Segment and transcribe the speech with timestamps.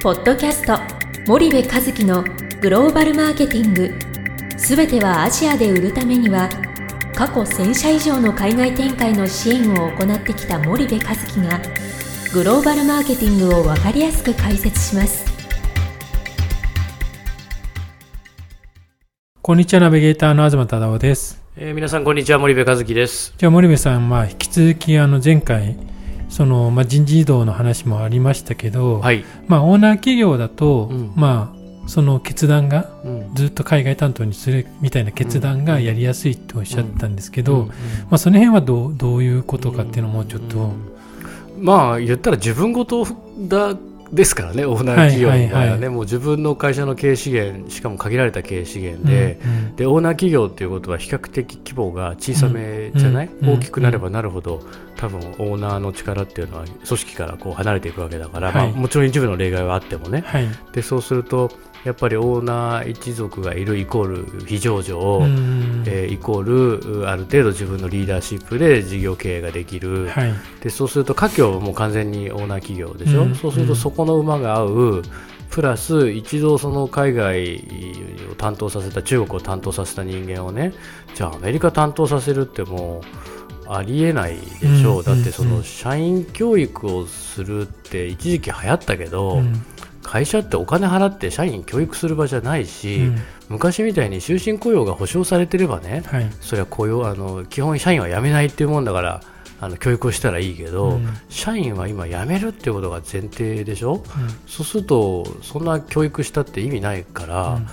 [0.00, 0.78] ポッドキャスト
[1.26, 2.22] 森部和樹の
[2.60, 3.92] グローバルマーケティング。
[4.56, 6.48] すべてはアジアで売るためには
[7.16, 11.60] 過去1000社以上の海外展開の支援を行ってきた森部和樹が
[12.32, 15.26] グローバルマーケティングを分かりやすく解説します。
[19.42, 21.42] こんにちはナビゲーターの東忠夫です。
[21.56, 23.34] えー皆さんこんにちは森部和樹です。
[23.36, 25.76] じゃあ森部さん、まあ、引き続きあの前回
[26.28, 31.12] その、まあ、人事異動の話もありましたけど、はい、まあ、オーナー企業だと、うん。
[31.16, 33.34] まあ、その決断がうん。
[33.34, 37.66] ずっと海外担当にするみたいな決断がやりやすいとおっしゃったんですけど、
[38.10, 40.72] まあ、その辺はどうどういうことかっていうのをもうちょっと、
[41.58, 43.04] まあ言ったら自分事
[43.40, 43.76] だ
[44.12, 45.88] ですからねオーナー企業の場合はね、はいはいはい。
[45.88, 49.76] もう自分の会社の経営資源しかも限られた経営資源で、うんうん。
[49.76, 53.54] でオーナー企業っていうことは比較的規模が小さめじゃない、うんうん。
[53.56, 54.62] 大きくなればなるほど
[54.96, 58.72] 多分オーナーの力っていうのは組織からこう離れていくわけだから、はい。
[58.72, 60.22] まあ、もちろん一部の例外はあってもね。
[60.26, 60.48] はい。
[60.72, 61.50] でそうすると
[61.84, 70.34] やっぱりオーナー一族がいるイコール非上場、うんえーイコールうある程度自分のリーダーシップで事業経営ができる、はい。
[70.60, 75.02] でそうすると家業はもう完全にオーナー企業でしょ、うんそうするとそこの馬が合う
[75.50, 77.56] プラス一度その海外
[78.30, 80.72] を担当させた中国を担当させた人間をね
[81.16, 83.02] じゃあアメリカ担当させるっても
[83.66, 89.64] うありえないでしょう、うんだってそうんの社員教育をするって一時期流行ったけど、うん。
[90.00, 93.18] 会社ってお金払って社員教育する場じゃないし、うん。
[93.48, 96.30] 昔みたいに終身雇用が保障されてればね、はい。
[96.40, 99.20] それは雇用あの基本社員は辞めないっていうもんだから
[99.60, 101.08] あの教育をしたらいいけど、うん。
[101.28, 104.02] 社員は今辞めるっていうことが前提でしょ？
[104.46, 107.66] そうするとそんな教育したって意味ないから、うん。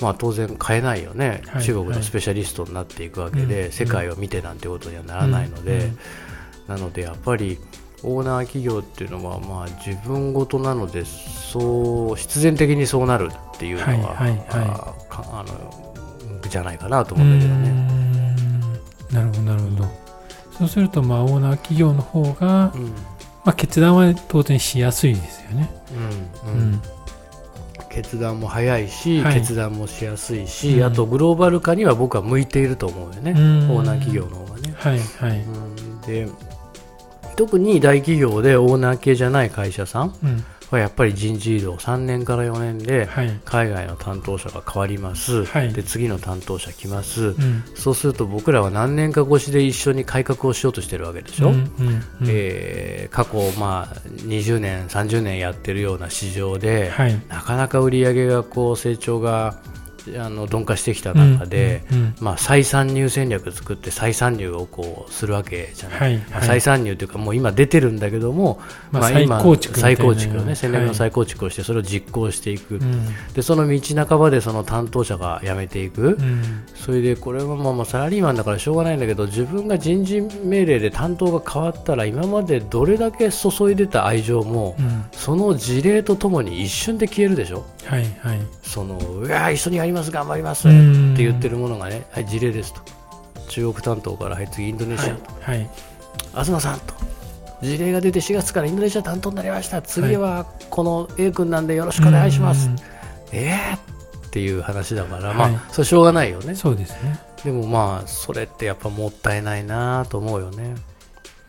[0.00, 1.62] まあ、当然変えないよね、はい。
[1.62, 3.72] 中国のスペシャリストになっていくわけで、うん。
[3.72, 5.90] 世界を見てなんてことにはならないので、
[6.68, 6.76] うん。
[6.76, 7.58] なのでやっぱり
[8.02, 14.46] オーナー企業っていうのはまあ自分事なのでそう必然的にそうなるっていうのは、はいはいはい。
[15.10, 15.82] あの
[16.48, 18.36] じゃないかなと思うんだけどね。
[19.12, 20.02] なるほどなるほど
[20.58, 22.92] そうするとまあオーナー企業の方が、うん。
[23.44, 25.70] まあ、決断は当然しやすいですよね。
[26.46, 26.82] うんうん。
[27.90, 29.34] 決断も早いし、はい。
[29.34, 30.84] 決断もしやすいし、うん。
[30.84, 33.70] あとグローバル化には僕は向いていると思うよね、うん。
[33.70, 34.74] オーナー企業の方がね。
[34.76, 35.40] はいはい。
[35.40, 36.00] うん。
[36.02, 36.28] で
[37.36, 40.14] 特に大企業でオーナー系じゃない会社さん
[40.72, 43.40] はやっぱり人事異動3年から4年ではい。
[43.44, 45.72] 海外の担当者が変わります、はい。
[45.72, 47.64] で次の担当者来ます、うん。
[47.74, 51.60] そうすると僕らは何年か越しで一緒に改革をしようとしてるわけでしょ、うんうん
[52.22, 52.26] うん。
[52.28, 57.22] えー過去、まあ、20年、30年やってるような市場で、はい。
[57.28, 59.56] なかなか売り上げがこう成長が
[60.18, 66.48] あの鈍化してきた中で、うんうんまあ、再参入戦略作って再参入をこうするわけじゃない、はいまあはい。
[66.48, 68.60] 再参入というかもう今出てるんだけども、
[68.90, 73.06] まあ今再構築再構築をね戦略はいの再構築をしてそれを実行していく、うん。
[73.34, 76.64] でその道半ばでその担当者が辞めていく、うん。
[76.74, 85.04] それでこれはまあまあサラリーマンだからしょうがないんだけど自分が人事命令で担当が変わったら今までどれだけ注いでた愛情も、うん。
[85.12, 88.40] その事例とともに一瞬で消えるでしょはいはい。
[88.62, 91.14] そのうわー一緒にやります頑張りますっうん。
[91.16, 92.80] て言ってるものがねはい事例ですと。
[93.48, 95.68] 中国担当からはい次インドネシアと、はい。
[96.32, 96.94] 東さんと。
[97.62, 99.82] 事例が出て4月からインドネシア担当になりました。
[99.82, 102.76] 次はこの A 君なんでよろしくお願いします、うん。
[103.32, 105.36] えーっていう話だから、はい。
[105.36, 106.54] まあそれしょうがないよね。
[106.54, 107.20] そうですね。
[107.44, 110.74] でもまあそれってやっぱもったいないなと思うよね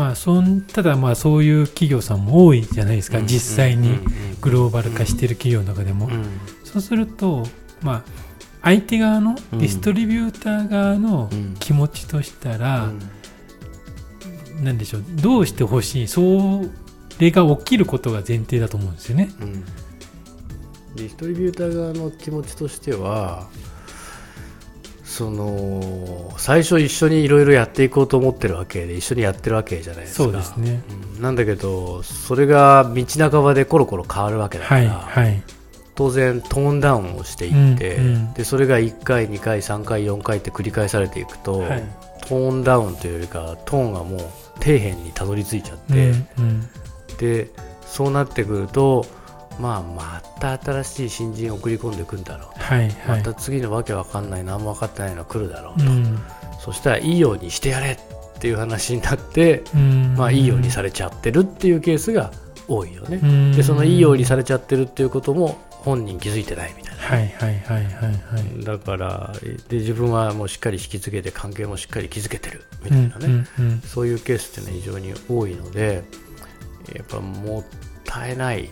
[0.00, 3.98] まあ、そんただまあそういう企業さんも多いじゃないですか、うん実際に
[4.40, 6.24] グローバル化している企業の中でも、うん。
[6.64, 7.44] そうすると、
[7.82, 8.02] まあ、
[8.62, 9.58] 相手側のうん。
[9.58, 11.54] ディストリビューター側のうん。
[11.60, 12.86] 気持ちとしたら、
[14.56, 14.64] うん。
[14.64, 16.62] なんでしょうどうしてほしいそ
[17.18, 19.30] れが起きることが前提だと思うんですよね。
[19.38, 19.64] うん。
[20.94, 23.48] ディストリビューター側の気持ちとしては
[25.10, 30.22] その最初一緒にいろいろやっていこうと思ってるわけで一緒にやってるわけじゃないですか。
[30.22, 30.84] そうですね。
[31.16, 31.20] うん。
[31.20, 35.42] なんだけどそれが道半ばでコロコロ変わるわけだかはいら、はい。
[35.96, 38.34] 当然トーンダウンをしていって、うんうん。
[38.34, 41.82] でそれが1回2回3回4回って繰り返されていくと、はい。
[42.28, 44.20] トーンダウンというよりかトーンがもう
[44.62, 46.68] 底辺にたどり着いちゃって、うんうん。
[47.18, 47.50] で
[47.84, 49.04] そうなってくると
[49.60, 53.18] まあまた新しい新人を送り込んでいくんだろう、はいはい。
[53.18, 56.18] また次のわけわかんない何も分かってないのが来るだろうと、うん。
[56.58, 60.14] そしたらいいようにしてやれっていう話になって、うん。
[60.16, 62.32] まあいいようにされちゃってるっていうケースが
[62.68, 63.52] 多いよね、うん。
[63.52, 67.02] でそのいいようにされちゃってるっていうことも本人気づいてないみたいな。
[67.02, 68.10] はいはいはいはいは
[68.60, 68.64] い。
[68.64, 69.32] だから
[69.68, 73.80] で自分はもうしっかり引き継げて関係もしっかり築けてるみたいなね、うんうんうん。
[73.80, 76.04] そういうケースっていうのは非常に多いので
[76.94, 77.64] やっぱもっ
[78.04, 78.68] たいない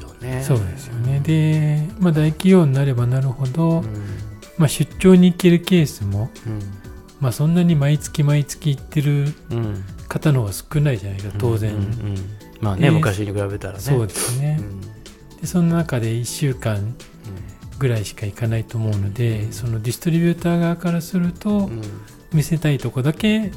[0.00, 0.42] ですよね。
[0.42, 1.20] そうですよね。
[1.20, 3.84] で、まあ、大企業になればなるほど、うん。
[4.58, 6.60] まあ、出張に行けるケースも、うん。
[7.20, 9.84] まあ、そんなに毎月毎月行ってるうん。
[10.08, 11.78] 方の方が少ないじゃないか当然、うん。
[11.78, 12.16] うんうん。
[12.60, 13.80] まあね、で昔に比べたらね。
[13.80, 14.58] そうですね。
[14.60, 14.80] う、ん。
[15.40, 16.94] でその中で1週間
[17.78, 21.68] ぐらいしか行かないと思うのでそのディストリビューター側からすると
[22.32, 23.52] 見せたいとこだけ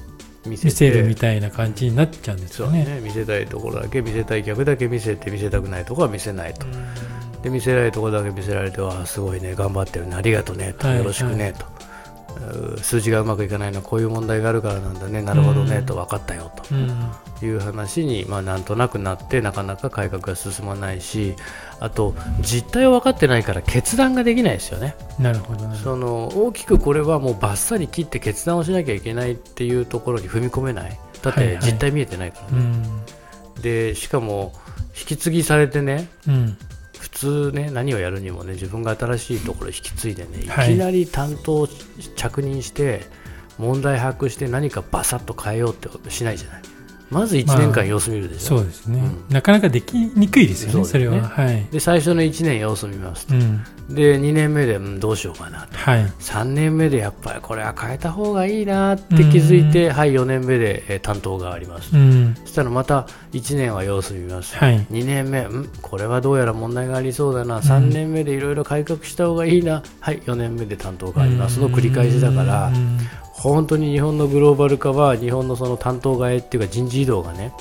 [0.45, 2.85] 見見せるみてたいな感じになっちゃうんですよね。
[2.85, 3.01] ね。
[3.01, 6.65] 見せたいところだけ見せたい客だけ見せて見せたくないところは見せないと。
[7.43, 9.55] で見せられるところだけ見せられてはすごいね。
[9.55, 10.15] 頑張ってるね。
[10.15, 10.73] ありがとうね。
[10.77, 10.87] と。
[10.87, 11.53] はいよろしくね。
[11.57, 11.78] と、うー
[12.81, 15.85] 数字がうまくいかないのはこういう問題があるからなんだねなるほどねうん。
[15.85, 17.11] と分かったようん。
[17.39, 21.35] という話に、まあ、なんとなくなってなかなか改革が進まないし
[21.79, 24.95] あと実態を分かってないから決断ができないですよね。
[25.19, 30.99] なるほどなるほどその大きくこれはもうバッサリ切って決断をしなきゃいけないっていうところに踏み込めない。
[31.21, 31.59] だっはいはい。
[31.59, 32.63] て実態見えてないからね、
[33.55, 33.61] うん。
[33.61, 34.53] でしかも
[34.99, 36.57] 引き継ぎされてねうん。
[36.68, 36.68] 普
[37.19, 40.43] 通ね何をやるにもね自分が新しいところを引き継いでねい。
[40.43, 41.67] きはいなり担当
[42.15, 43.01] 着任して
[43.57, 46.61] 問題把握して何かバサッと変えようってしないじゃない
[47.09, 49.33] まず1年間様子見るでしょ、そうですね、うん。
[49.33, 51.03] なかなかできにくいですよねそね。
[51.05, 51.27] れは。
[51.27, 53.35] はい、で最初の1年様子見ますと。
[53.35, 55.77] うん、で2年目で、うんどうしようかなと。
[55.77, 56.05] はい。
[56.19, 62.35] 3年目でやっぱりこれは変えた方がいいなって気づいて、はい4年目で、えー担当があります、うん。
[62.41, 64.85] そしたらまた1年は様子見ます、はい。
[64.91, 72.67] 2年目、んこれはどうやら問題がありそうだな、3年目でいろいろ改革した方がいいな、はい、4年目で担当がありますの繰り返しだから。
[72.67, 72.99] う、ん
[73.39, 77.53] 本当に日本のグローバル化は、日本のその担当替えっていうか人事異動がね、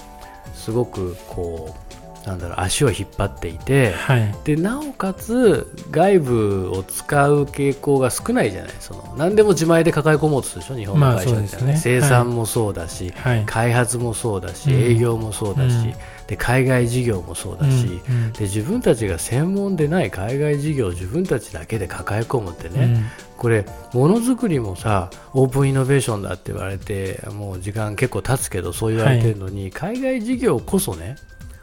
[0.53, 1.88] すごくこう、
[2.29, 4.35] なんだろう、足を引っ張っていて、はい。
[4.45, 8.73] でなおかつ外部を使う傾向が少ないじゃない。
[8.81, 11.77] その何でも自前で抱え込もうとするでしょ日本の会社って、ね。
[11.77, 13.45] 生産もそうだし、はい。
[13.47, 14.77] 開発もそうだし、うん。
[14.77, 15.95] 営業もそうだし、うん。
[16.27, 18.25] で海外事業もそうだし、うん。
[18.27, 18.33] うん。
[18.33, 23.03] で自分たちが専門でない海外事業を自分たちだけで抱え込むってね、
[23.39, 23.65] これ
[23.95, 31.17] ものづくりもさオープンイノベーションだって言われてもう時間結構経つけどそう言われてるのに、海外事業こそね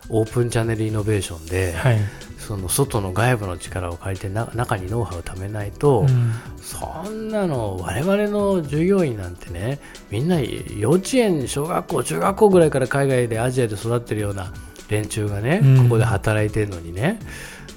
[0.09, 1.97] オープンチャンネルイノベーションで、はい。
[2.37, 6.31] その外の外部の力を借りてな中にノウハウを貯めないと、うん。
[6.61, 9.79] そんなの我々の従業員なんてね
[10.11, 14.53] みんな幼稚園小学校中学校ぐらいから海外でアジアで育ってるような
[14.89, 15.83] 連中がね、うん。
[15.85, 17.19] ここで働いてるのにね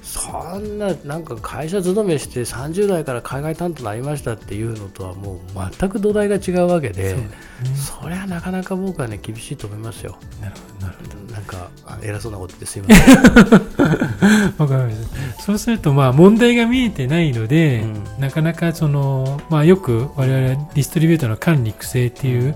[0.03, 5.39] そんななんか会社勤めして30代から海外担当になりましたっていうのとはもう
[5.79, 7.31] 全く土台が違うわけでそね。
[8.03, 10.19] それはなかなか僕はね厳しいと思いますよ。
[10.43, 10.78] なるほど
[11.49, 13.17] かあ偉そうなこと言ってすいません。
[14.55, 15.43] かりました。
[15.43, 18.05] そうするとまあ問題が見えてないので、うん。
[18.21, 22.55] なかなかそのまあよく我々はディストリビューターの管理育成っていう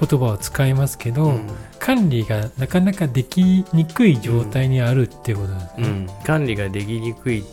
[0.00, 1.40] 言葉を使いますけど、うん。
[1.78, 5.88] 管理がなかなかできにくい状態にあるっていうことなんですね。
[5.88, 7.44] うん、管理ができにくい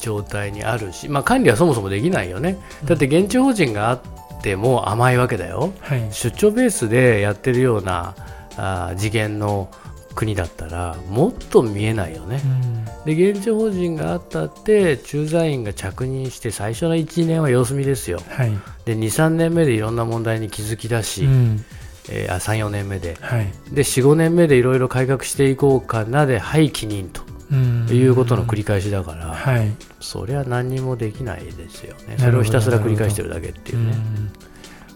[0.00, 2.58] 状態にあるし、まあ、管理はそもそもできないよね。
[2.84, 4.00] だって現地法人があっ
[4.42, 5.72] ても甘いわけだよ。
[5.80, 6.08] はい。
[6.10, 8.14] 出張ベースでやってるような
[8.56, 9.68] あー次元の
[10.14, 12.82] 国だったらもっと見えないよねうん
[13.14, 18.52] で現地法人があったって駐在員が着任して最初の1年は様子見ですよはい。
[18.84, 21.64] で23年目でいろんな問題に気づきだし、うん
[22.10, 23.52] えーあ34年目ではい。
[23.72, 29.70] で45年目でいろいろ改革していこうかなではい帰任とうんいうことの繰り返しだから、はい。
[30.00, 32.16] そりゃ何にもできないですよね。
[32.18, 33.94] それをひたすら繰り返してるだけっていうね。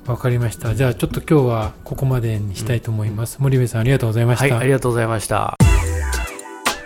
[0.07, 0.75] うんわかりました。
[0.75, 3.39] じゃあちょっと今日はここまでにしたいと思います。
[3.41, 4.59] 森部さんありがとうございまはい、した。
[4.59, 5.57] ありがとうございました。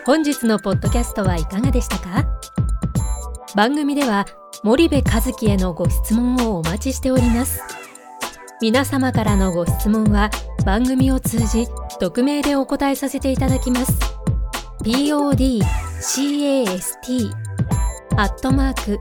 [0.07, 2.27] 本日のポッドキャストはいかがでしたか？
[3.55, 4.27] 番組では
[4.63, 7.61] 森部和樹へのご質問をお待ちしております
[8.61, 10.31] 皆様からのご質問は
[10.65, 11.67] 番組を通じ
[11.99, 13.93] 匿名でお答えさせていただきます
[14.85, 15.65] podcast
[18.17, 19.01] アットマーク